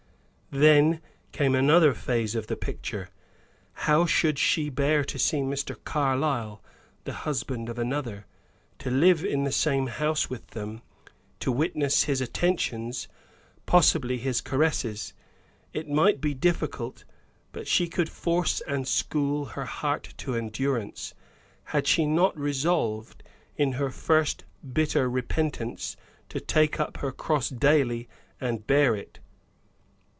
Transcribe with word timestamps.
Then 0.53 0.99
came 1.31 1.55
another 1.55 1.93
phase 1.93 2.35
of 2.35 2.47
the 2.47 2.57
picture 2.57 3.07
how 3.87 4.05
should 4.05 4.37
she 4.37 4.67
bear 4.67 5.01
to 5.05 5.17
see 5.17 5.37
Mr. 5.37 5.77
Carlyle 5.85 6.61
the 7.05 7.13
husband 7.23 7.69
of 7.69 7.79
another 7.79 8.25
to 8.79 8.91
live 8.91 9.23
in 9.23 9.45
the 9.45 9.51
same 9.53 9.87
house 9.87 10.29
with 10.29 10.47
them, 10.47 10.81
to 11.39 11.53
witness 11.53 12.03
his 12.03 12.19
attentions, 12.19 13.07
possibly 13.65 14.17
his 14.17 14.41
caresses? 14.41 15.13
It 15.71 15.87
might 15.87 16.19
be 16.19 16.33
difficult; 16.33 17.05
but 17.53 17.65
she 17.65 17.87
could 17.87 18.09
force 18.09 18.59
and 18.67 18.85
school 18.85 19.45
her 19.55 19.63
heart 19.63 20.13
to 20.17 20.35
endurance. 20.35 21.13
Had 21.63 21.87
she 21.87 22.05
not 22.05 22.37
resolved, 22.37 23.23
in 23.55 23.71
her 23.79 23.89
first 23.89 24.43
bitter 24.73 25.09
repentance, 25.09 25.95
to 26.27 26.41
take 26.41 26.77
up 26.77 26.97
her 26.97 27.13
cross 27.13 27.47
daily, 27.47 28.09
and 28.41 28.67
bear 28.67 28.97
it? 28.97 29.19